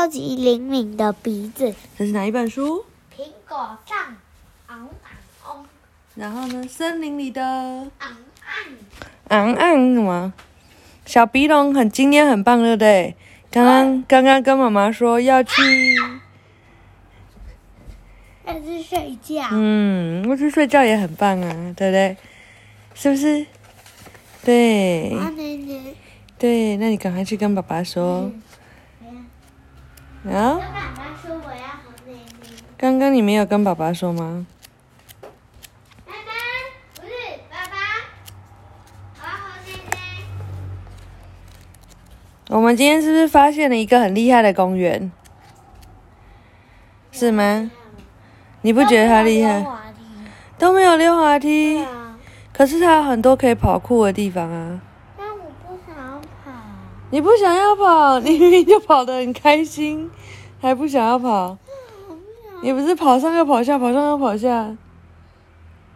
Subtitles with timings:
[0.00, 1.74] 超级灵敏的鼻子。
[1.98, 2.86] 这是哪一本书？
[3.14, 4.16] 苹果上，
[4.68, 4.88] 昂昂
[5.44, 5.66] 昂
[6.14, 6.66] 然后呢？
[6.66, 8.16] 森林里的昂昂。
[9.28, 10.32] 昂昂什么？
[11.04, 13.14] 小鼻龙很今天很棒，对不对？
[13.50, 15.94] 刚刚刚刚跟妈妈说要去，
[18.46, 19.48] 要去睡觉。
[19.52, 22.16] 嗯，我去睡觉也很棒啊，对不对？
[22.94, 23.44] 是不是？
[24.42, 25.14] 对
[26.38, 28.32] 对，那你赶快去跟爸爸说。
[30.28, 30.54] 啊？
[30.54, 31.80] 跟爸爸说我要。
[32.76, 34.46] 刚刚你没有跟爸爸说吗？
[36.06, 36.32] 爸爸，
[36.94, 37.12] 不是
[37.50, 37.76] 爸爸，
[39.20, 39.96] 我要和奶奶。
[42.48, 45.12] 我们今天是不是发现了一个很厉害的公园？
[47.12, 47.70] 是吗？
[48.62, 49.60] 你不觉得它厉害？
[49.60, 50.02] 滑梯
[50.56, 52.18] 都没有溜滑梯，啊，
[52.50, 54.80] 可是它有很多可以跑酷的地方啊！
[57.10, 60.08] 你不想要跑，你明明就跑得很开心，
[60.60, 61.58] 还不想要跑？
[62.62, 64.76] 你不是跑上又跑下，跑上又跑下，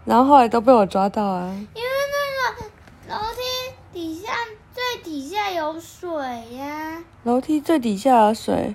[0.05, 1.55] 然后后来都被我抓到啊！
[1.75, 3.43] 因为那个楼梯
[3.93, 4.33] 底下
[4.73, 6.11] 最底下有水
[6.56, 8.75] 呀、楼梯最底下有水，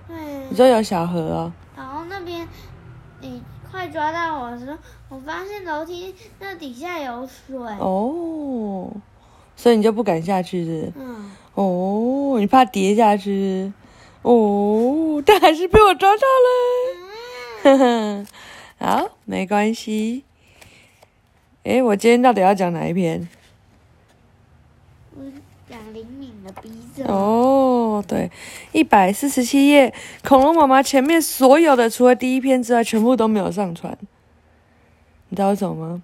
[0.50, 1.52] 你对，说有小河哦？
[1.76, 2.48] 然后那边
[3.20, 4.78] 你快抓到我的时候，
[5.10, 7.58] 我发现楼梯那底下有水。
[7.80, 8.90] 哦，
[9.58, 10.94] 所以你就不敢下去是不是？
[11.00, 11.64] 嗯，哦，
[12.40, 13.72] 你怕跌下去？
[14.22, 17.78] 哦，但还是被我抓到了。
[17.78, 18.26] 呵呵，
[18.80, 20.24] 好，没关系。
[21.64, 23.28] 诶，我今天到底要讲哪一篇？
[25.70, 27.04] 讲灵敏的鼻子。
[27.04, 28.32] 哦，对，
[28.72, 29.94] 一百四十七页，
[30.24, 33.98] 恐龙妈妈前面所有的除了第一篇之外，全部都没有上传。
[35.30, 36.02] 你知道为什么吗？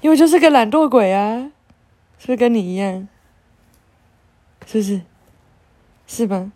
[0.00, 1.50] 因为就是个懒惰鬼啊，
[2.18, 3.06] 是不是跟你一样？
[4.66, 5.00] 是不是？
[6.06, 6.52] 是吗？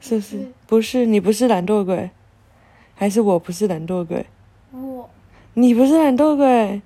[0.00, 0.28] 是不是？
[0.38, 2.10] 是不是，你不是懒惰鬼，
[2.94, 4.26] 还是我不是懒惰鬼？
[4.72, 5.08] 我
[5.54, 6.82] 你不是懒惰鬼，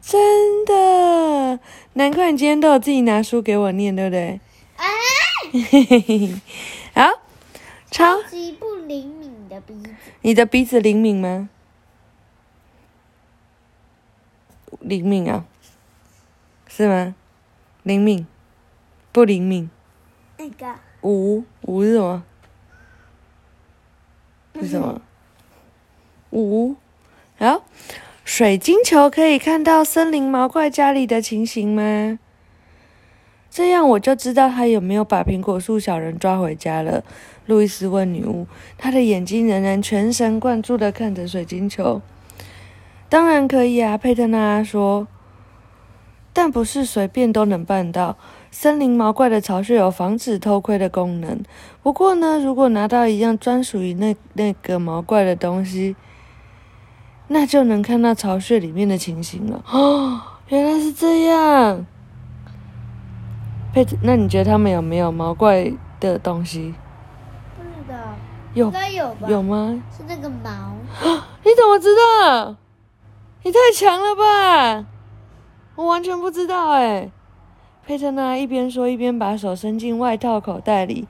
[0.00, 1.58] 真的，
[1.94, 4.40] 难怪你今天都有自己拿书给我念，对不对？
[4.76, 4.84] 啊，
[5.52, 6.34] 嘿嘿嘿，
[6.94, 7.20] 好，
[7.90, 9.90] 超，超级不灵敏的鼻子。
[10.22, 11.48] 你的鼻子灵敏吗？
[14.78, 15.44] 灵敏啊，
[16.68, 17.14] 是吗？
[17.82, 18.26] 灵敏，
[19.12, 19.68] 不灵敏？
[20.38, 22.22] 那个无无是什么？
[24.60, 25.00] 是什么？
[26.30, 26.76] 无，
[27.38, 27.64] 好，
[28.24, 32.18] 水晶球可以看到森林毛怪家里的情形吗？
[33.50, 37.02] 这样我就知道他有没有把苹果树小人抓回家了。
[37.46, 38.46] 路易斯问女巫，
[38.78, 42.00] 他的眼睛仍然全神贯注的看着水晶球。
[43.08, 45.08] 当然可以啊，佩特纳拉说。
[46.32, 48.16] 但不是随便都能办到。
[48.50, 51.40] 森林毛怪的巢穴有防止偷窥的功能。
[51.82, 55.94] 不过呢，如果拿到一样专属于那那个毛怪的东西，
[57.28, 59.62] 那就能看到巢穴里面的情形了。
[59.70, 61.86] 哦， 原来是这样。
[63.72, 66.74] 佩特，那你觉得他们有没有毛怪的东西？
[67.56, 67.96] 不知道，
[68.52, 69.28] 有应该有吧？
[69.28, 69.80] 有吗？
[69.96, 70.74] 是那个毛。
[71.44, 72.56] 你怎么知道？
[73.44, 74.86] 你太强了吧！
[75.76, 77.10] 我完全不知道哎。
[77.86, 81.08] 佩特纳一边说，一边把手伸进外套口袋里，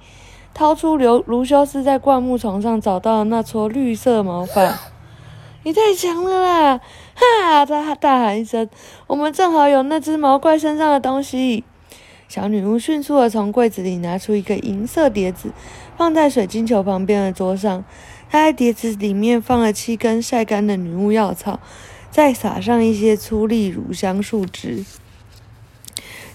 [0.54, 4.78] 掏出卢卢修斯在灌木丛上找到的那撮绿色毛发。
[5.62, 6.80] 你太强了啦！
[7.14, 7.66] 哈！
[7.66, 8.66] 他大喊一声
[9.06, 11.64] ：“我们正好有那只毛怪身上的东西。”
[12.28, 15.52] 小女巫迅速的从柜子里拿出一个银色碟子，
[15.98, 17.84] 放在水晶球旁边的桌上。
[18.30, 21.60] 她在碟子里面放了七根晒干的女巫药草，
[22.10, 24.86] 再撒上一些粗粒乳香树枝，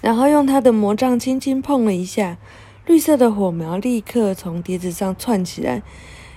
[0.05, 2.38] 然后用他的魔杖轻轻碰了一下，
[2.85, 5.81] 绿色的火苗立刻从碟子上窜起来。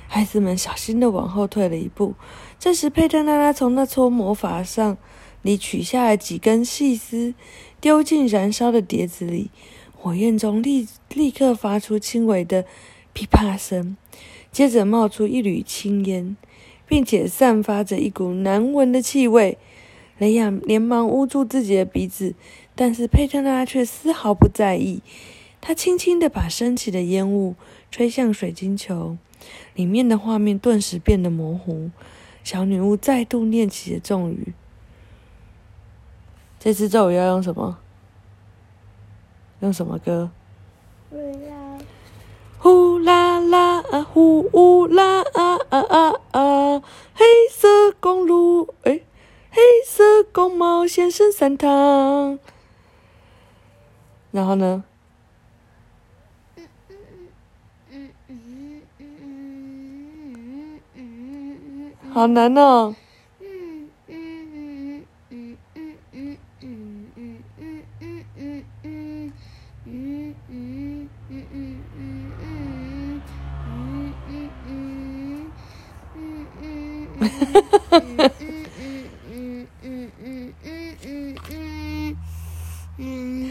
[0.06, 2.14] 孩子们小心的往后退了一步。
[2.58, 4.96] 这时，佩特娜拉从那撮魔法上
[5.42, 7.34] 里取下了几根细丝，
[7.78, 9.50] 丢进燃烧的碟子里。
[9.94, 12.64] 火焰中立立刻发出轻微的
[13.12, 13.98] 噼啪声。
[14.50, 16.38] 接着冒出一缕青烟，
[16.86, 19.58] 并且散发着一股难闻的气味。
[20.16, 22.34] 雷亚连忙捂住自己的鼻子，
[22.80, 25.02] 但是佩特拉却丝毫不在意。
[25.60, 27.56] 他轻轻地把升起的烟雾
[27.90, 29.16] 吹向水晶球，
[29.74, 31.90] 里面的画面顿时变得模糊。
[32.44, 34.54] 小女巫再度念起了咒语。
[36.60, 37.78] 这次咒语要用什么？
[39.58, 40.30] 用什么歌？
[42.58, 46.82] 呼啦啦啊，呼呜啦啊啊啊啊！
[47.12, 49.00] 黑色公路，哎，
[49.50, 52.38] 黑色公猫先生三趟。
[54.30, 54.84] 然后呢？
[57.90, 62.94] 嗯嗯嗯嗯好难哦。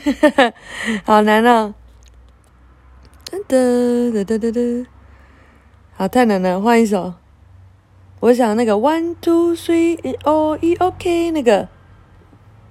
[1.08, 1.74] 好难哦。
[3.32, 4.86] 噔噔噔噔噔噔，
[5.96, 7.14] 好太难了，换一首。
[8.20, 11.70] 我想那个 one two three o e ok 那个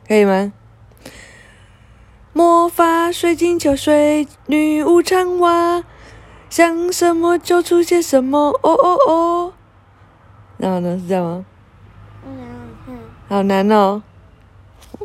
[0.06, 0.52] 可以吗？
[2.34, 5.82] 魔法水晶球，水女巫唱哇，
[6.50, 9.52] 想什么就出现什么，哦哦哦。
[10.58, 11.46] 然后呢，是这样吗？
[13.28, 14.02] 好难哦。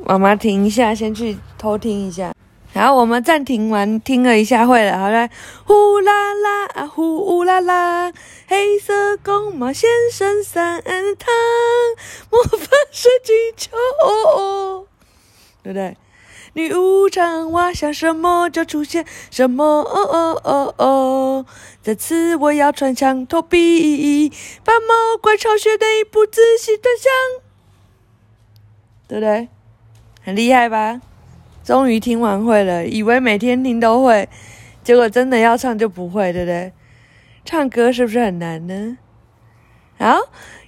[0.06, 2.34] 妈妈停一下，先去偷听一下。
[2.74, 4.98] 然后我们暂停完，听了一下，会了。
[4.98, 5.30] 好来，
[5.66, 8.14] 呼啦啦啊，呼啦啦，
[8.48, 11.28] 黑色公猫先生三汤，
[12.30, 14.88] 魔法水晶球，
[15.64, 15.98] 对不对？
[16.54, 21.46] 女巫唱蛙，想什么就出现什么，哦哦哦哦。
[21.84, 24.32] 这次我要穿墙投币，
[24.64, 27.12] 把猫怪巢穴内部仔细端详，
[29.08, 29.50] 对不对？
[30.24, 31.02] 很厉害吧？
[31.64, 34.28] 终于听完会了，以为每天听都会，
[34.84, 36.74] 结果真的要唱就不会，对不对？
[37.46, 38.98] 唱歌是不是很难呢？
[39.98, 40.18] 好，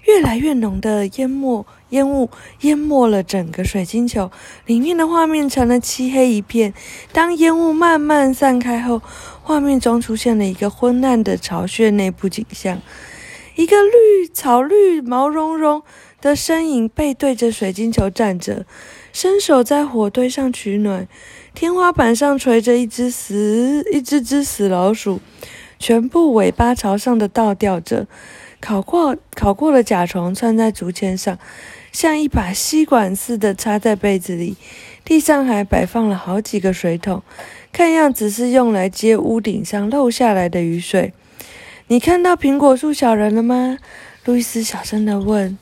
[0.06, 2.30] 越来越浓的烟幕烟雾
[2.62, 4.32] 淹没了整个水晶球，
[4.68, 6.74] 里面的画面成了漆黑一片。
[7.12, 9.02] 当烟雾慢慢散开后，
[9.42, 12.80] 画面中出现了一个昏暗的巢穴内部景象，
[13.56, 15.82] 一个绿草绿毛茸茸
[16.22, 18.68] 的身影背对着水晶球站着。
[19.14, 21.08] 伸手在火堆上取暖，
[21.54, 25.22] 天花板上垂着一只死一只只死老鼠，
[25.78, 28.08] 全部尾巴朝上的倒吊着。
[28.60, 31.38] 烤过烤过的甲虫串在竹签上，
[31.92, 34.58] 像一把吸管似的插在被子里。
[35.06, 37.22] 地上还摆放了好几个水桶，
[37.72, 41.14] 看样子是用来接屋顶上漏下来的雨水。
[41.88, 43.78] 你看到苹果树小人了吗？
[44.26, 45.56] 路易斯小声地问。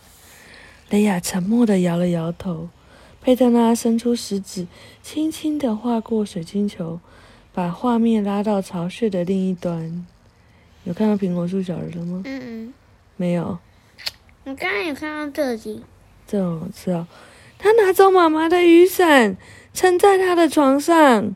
[0.90, 2.70] 雷亚沉默地摇了摇头。
[3.22, 4.66] 佩特拉伸出食指，
[5.04, 7.00] 轻轻地划过水晶球，
[7.54, 10.06] 把画面拉到巢穴的另一端。
[10.86, 12.24] 有看到苹果树小人了吗？
[12.26, 12.74] 嗯嗯，
[13.16, 13.60] 没有。
[14.46, 15.84] 我刚刚有看到这里。
[16.26, 17.06] 这好吃哦！
[17.60, 19.38] 他拿走妈妈的雨伞，
[19.72, 21.36] 撑在他的床上。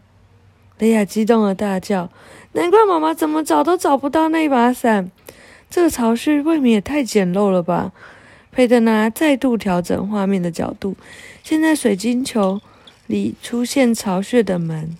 [0.79, 2.09] 雷亚激动的大叫
[2.53, 5.11] ：“难怪妈妈怎么找都找不到那把伞！
[5.69, 7.93] 这个巢穴未免也太简陋了吧！”
[8.51, 10.95] 佩特拉再度调整画面的角度。
[11.45, 12.59] 现在水晶球
[13.05, 14.97] 里出现巢穴的门，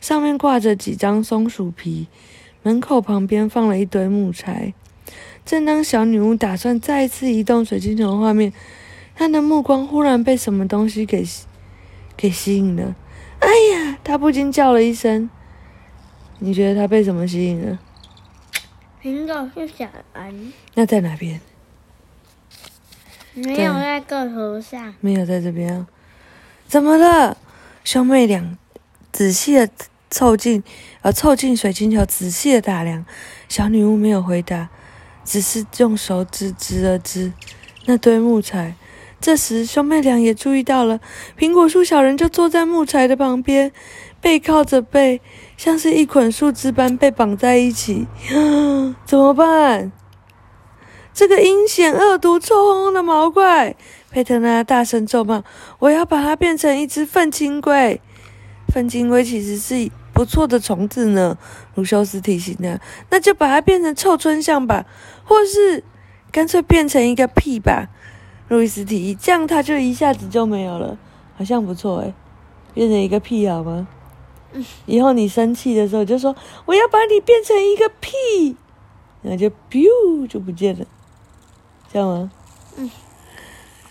[0.00, 2.06] 上面挂着几张松鼠皮，
[2.62, 4.72] 门口旁边放了一堆木柴。
[5.44, 8.54] 正当小女巫打算再次移动水晶球的画面，
[9.14, 11.22] 她的目光忽然被什么东西给
[12.16, 12.96] 给吸引了。
[13.40, 13.98] 哎呀！
[14.02, 15.28] 她不禁叫了一声。
[16.38, 17.78] 你觉得她被什么吸引了？
[19.02, 20.54] 苹果是小人。
[20.72, 21.38] 那在哪边？
[23.34, 25.86] 没有在个头上，没有在这边。
[26.66, 27.36] 怎么了？
[27.84, 28.56] 兄妹俩
[29.10, 29.68] 仔细的
[30.10, 30.62] 凑近，
[31.00, 33.04] 呃，凑近水晶球，仔细的打量。
[33.48, 34.68] 小女巫没有回答，
[35.24, 37.32] 只是用手指指了指
[37.86, 38.74] 那堆木材。
[39.20, 41.00] 这时，兄妹俩也注意到了，
[41.38, 43.72] 苹果树小人就坐在木材的旁边，
[44.20, 45.20] 背靠着背，
[45.56, 48.06] 像是一捆树枝般被绑在一起。
[49.06, 49.92] 怎么办？
[51.14, 53.76] 这个阴险恶毒、臭烘烘的毛怪，
[54.10, 55.44] 佩特拉大声咒骂
[55.78, 58.00] ：“我要把它变成一只粪青龟。
[58.68, 61.36] 粪青龟其实是不错的虫子呢。”
[61.76, 64.86] 卢修斯提醒他：“那就把它变成臭春象吧，
[65.24, 65.84] 或是
[66.30, 67.88] 干脆变成一个屁吧。”
[68.48, 70.96] 路易斯提议：“这样它就一下子就没有了，
[71.36, 72.14] 好像不错诶，
[72.72, 73.86] 变成一个屁好吗？
[74.86, 78.56] 以后你生气的时候就说：我要把你变成一个屁，
[79.20, 80.86] 然后就 biu 就不见了。”
[81.92, 82.30] 这样吗？
[82.76, 82.90] 嗯，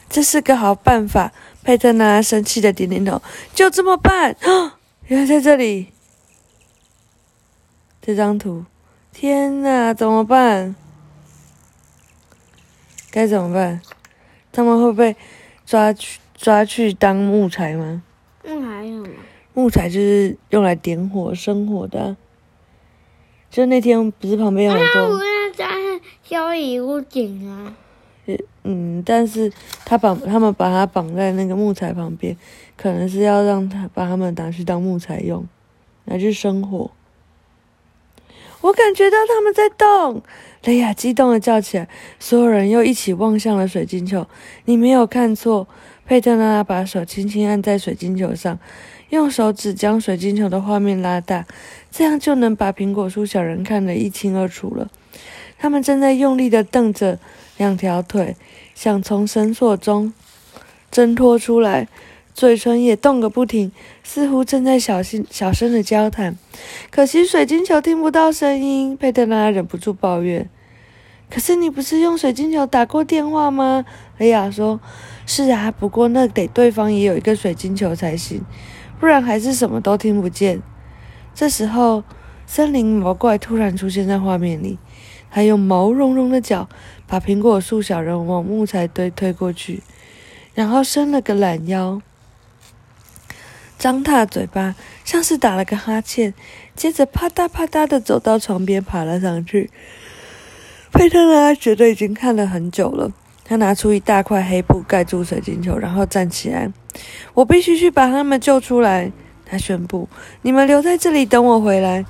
[0.10, 1.32] 这是个好办法。
[1.64, 3.22] 佩特拉生气的点点头，
[3.54, 4.36] 就这么办。
[4.42, 5.90] 啊， 原来在这里。
[8.02, 8.66] 这张图，
[9.14, 10.76] 天哪，怎么办？
[13.12, 13.80] 该怎么办？
[14.52, 15.16] 他们会被
[15.68, 18.02] 抓去抓去当木材吗？
[18.44, 19.08] 木材什么？
[19.54, 22.18] 木材就是用来点火生火的。
[23.52, 25.16] 就那天不是旁边有很多？
[25.16, 25.66] 我要在
[26.24, 27.76] 交易屋顶啊。
[28.64, 29.52] 嗯，但是
[29.84, 32.38] 他把他们把它绑在那个木材旁边，
[32.78, 35.46] 可能是要让他把他们拿去当木材用，
[36.06, 36.92] 拿去生火。
[38.62, 40.22] 我感觉到他们在动！
[40.66, 41.90] 雷亚激动的叫起来。
[42.20, 44.28] 所有人又一起望向了水晶球。
[44.66, 45.68] 你没有看错，
[46.06, 48.60] 佩特拉拉把手轻轻按在水晶球上，
[49.10, 51.48] 用手指将水晶球的画面拉大，
[51.90, 54.88] 这样就能把苹果树小人看得一清二楚了。
[55.62, 57.20] 他们正在用力的蹬着
[57.56, 58.36] 两条腿，
[58.74, 60.12] 想从绳索中
[60.90, 61.88] 挣脱出来。
[62.34, 63.72] 嘴唇也动个不停，
[64.04, 66.36] 似乎正在小心小声的交谈。
[66.90, 70.50] 可惜水晶球听不到声音，佩特拉忍不住抱怨
[71.30, 73.86] ：“可是你不是用水晶球打过电话吗？”
[74.18, 74.80] 雷亚说
[75.28, 78.42] ：“是啊，不过那得对方也有一个水晶球才行，
[79.00, 80.60] 不然还是什么都听不见。”
[81.36, 82.04] 这时候，
[82.48, 84.80] 森林魔怪突然出现在画面里，
[85.32, 86.68] 他用毛茸茸的脚
[87.08, 89.82] 把苹果树小人往木材堆推过去，
[90.54, 92.02] 然后伸了个懒腰。
[93.80, 96.36] 张大嘴巴，像是打了个哈欠，
[96.76, 99.72] 接着啪嗒啪嗒的走到床边，爬了上去。
[100.92, 103.12] 佩特拉觉得已经看了很久了，
[103.44, 106.72] 他拿出一大块黑布盖住水晶球，然后站起来
[107.34, 109.12] ：“我必须去把他们救出来。”
[109.46, 110.08] 他宣布
[110.44, 112.06] ：“你们留在这里等我回来。”“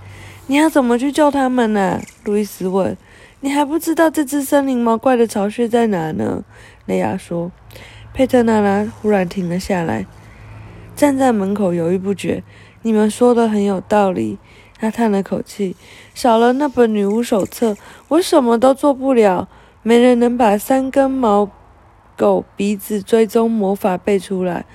[0.48, 2.98] 你要怎么去救他们呢？”路易斯问。
[3.42, 6.44] “你还不知道这只森林毛怪的巢穴在哪呢？”
[6.88, 7.52] 雷亚说。
[8.14, 10.06] 佩特娜拉忽然停了下来。
[10.96, 12.44] 站在门口犹豫不决。
[12.82, 14.38] 你们说的很有道理。
[14.78, 15.76] 他叹了口气。
[16.14, 17.78] 少了那本女巫手册，
[18.10, 19.48] 我什么都做不了。
[19.82, 21.50] 没人能把三根毛
[22.18, 24.66] 狗鼻子追踪魔法背出来。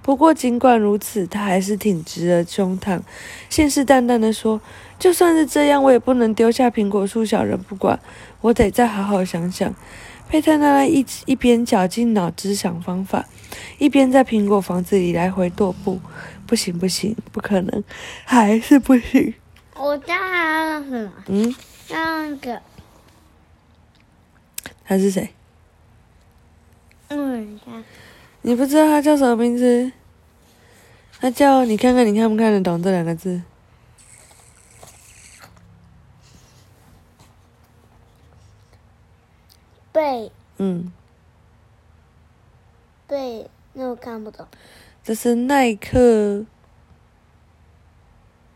[0.00, 3.00] 不过尽管如此，他还是挺直了胸膛，
[3.48, 4.60] 信誓旦旦地说
[5.04, 8.00] ：“就算是这样，我也不能丢下苹果树小人不管。
[8.40, 9.74] 我得再好好想想。”
[10.30, 13.26] 佩特娜拉一一边绞尽脑汁想方法。
[13.76, 16.00] 一边在苹果房子里来回踱步，
[16.46, 17.84] 不行不行，不可能，
[18.24, 19.34] 还是不行。
[19.76, 21.12] 我叫他什么？
[21.26, 21.54] 嗯，
[21.90, 22.62] 那个
[24.86, 25.28] 他是谁？
[27.08, 27.60] 嗯，
[28.40, 29.92] 你不知道他叫什么名字？
[31.20, 33.42] 他叫你看看，你看不看得懂这两个字？
[39.94, 40.32] 贝。
[40.58, 40.92] 嗯。
[43.06, 43.48] 贝。
[43.74, 44.44] 那我看不懂。
[45.04, 46.44] 这是耐克。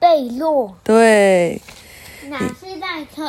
[0.00, 0.76] 贝洛。
[0.83, 1.62] 对。
[2.25, 3.25] 哪是耐克？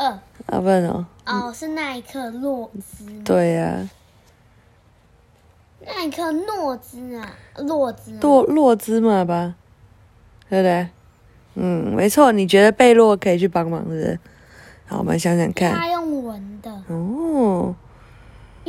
[0.47, 1.05] 啊，不哦。
[1.27, 3.05] 哦，是耐克洛兹。
[3.23, 3.87] 对呀。
[5.85, 8.17] 耐克诺兹啊，洛兹。
[8.21, 9.53] 洛洛兹嘛吧，
[10.49, 10.89] 对不对？
[11.53, 12.31] 嗯，没错。
[12.31, 14.19] 你觉得贝洛可以去帮忙是？
[14.87, 15.71] 好，我们想想看。
[15.71, 16.71] 他用文的。
[16.87, 17.75] 哦。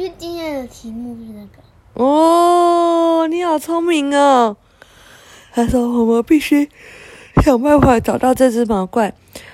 [0.00, 2.02] 因为今天的题目是那个。
[2.02, 4.56] 哦，你好聪明哦！
[5.52, 6.70] 他说：“我们必须
[7.44, 9.12] 想办法找到这只毛怪。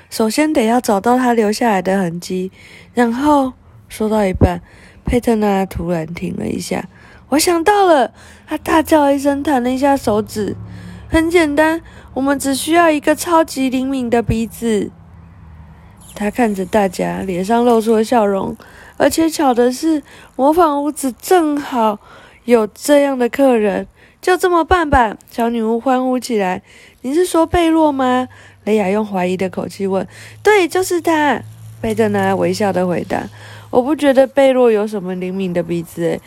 [0.09, 2.53] 首先得要找到它留下来的痕迹。”
[2.95, 3.55] 然后
[3.88, 4.61] 说到一半，
[5.05, 6.88] 佩特娜突然停了一下。
[7.31, 8.15] 我想到了，
[8.47, 10.55] 他大叫一声，弹了一下手指。
[11.09, 11.83] 很简单，
[12.15, 14.93] 我们只需要一个超级灵敏的鼻子。
[16.15, 18.57] 他看着大家，脸上露出了笑容。
[18.97, 20.03] 而且巧的是，
[20.37, 21.99] 模仿屋子正好。
[22.45, 23.88] 有这样的客人，
[24.23, 25.17] 就这么办吧！
[25.29, 26.62] 小女巫欢呼起来。
[27.03, 28.29] 你是说贝洛吗？
[28.62, 30.07] 雷亚用怀疑的口气问。
[30.45, 31.43] 对，就是他。
[31.81, 33.29] 贝特娜微笑的回答。
[33.71, 36.21] 我不觉得贝洛有什么灵敏的鼻子，诶，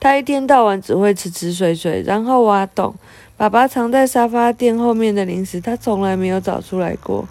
[0.00, 2.94] 他一天到晚只会吃吃睡睡，然后挖洞。
[3.36, 7.28] 爸爸藏在沙发垫后面的零食，他从来没有找出来过。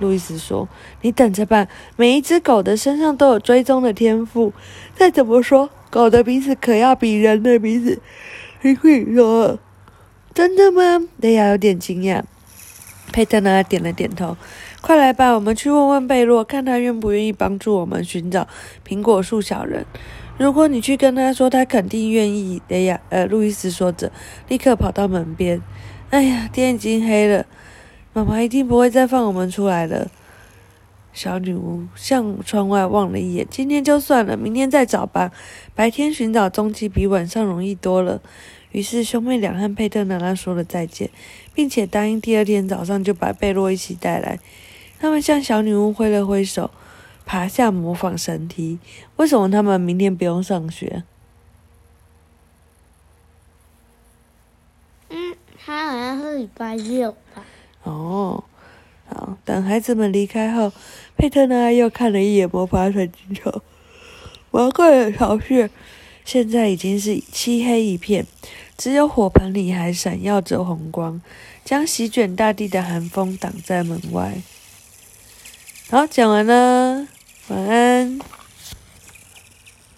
[0.00, 0.68] 路易斯说
[1.02, 4.52] ：“你等着吧，每一只狗的身上都有追踪的天赋。
[4.96, 8.00] 再怎么说。”狗的鼻子可要比人的鼻子
[8.62, 9.58] 灵敏多，
[10.32, 11.04] 真的吗？
[11.16, 12.22] 雷亚有点惊讶。
[13.10, 14.36] 佩特呢点了点头。
[14.80, 18.46] 快来吧，我们去问问贝洛，看他愿不愿意帮助我们寻找
[18.86, 19.84] 苹果树小人。
[20.38, 22.62] 如果你去跟他说，他肯定愿意。
[22.68, 24.12] 雷亚，呃，路易斯说着，
[24.46, 25.60] 立刻跑到门边。
[26.10, 27.44] 哎呀，天已经黑了，
[28.12, 30.10] 妈妈一定不会再放我们出来了。
[31.12, 33.46] 小女巫向窗外望了一眼。
[33.50, 35.32] 今天就算了，明天再找吧。
[35.74, 38.20] 白天寻找踪迹比晚上容易多了。
[38.72, 41.10] 于是兄妹俩和佩特娜拉说了再见，
[41.52, 44.38] 并且答应第二天早上就把贝洛一起带来。
[45.00, 46.70] 他们向小女巫挥了挥手，
[47.26, 48.78] 爬下模仿神梯。
[49.16, 51.02] 为什么他们明天不用上学？
[55.08, 57.39] 嗯，他好像是礼拜六吧。
[57.92, 58.44] 哦。
[59.08, 60.72] 好，等孩子们离开后，
[61.16, 63.62] 佩特呢又看了一眼魔法水晶球。
[64.52, 65.68] 魔怪的巢穴
[66.24, 68.26] 现在已经是漆黑一片，
[68.76, 71.20] 只有火盆里还闪耀着红光，
[71.64, 74.34] 将席卷大地的寒风挡在门外。
[75.90, 77.08] 好，讲完了，
[77.48, 78.39] 晚安。